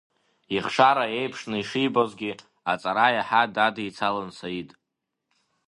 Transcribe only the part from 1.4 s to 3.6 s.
ишибозгьы, аҵара иаҳа